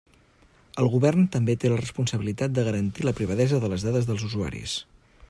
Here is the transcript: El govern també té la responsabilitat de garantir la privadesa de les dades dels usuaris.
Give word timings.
El 0.83 0.87
govern 0.93 1.27
també 1.35 1.55
té 1.63 1.71
la 1.73 1.77
responsabilitat 1.81 2.55
de 2.57 2.63
garantir 2.71 3.07
la 3.09 3.13
privadesa 3.21 3.63
de 3.67 3.73
les 3.75 3.87
dades 3.89 4.09
dels 4.09 4.29
usuaris. 4.31 4.79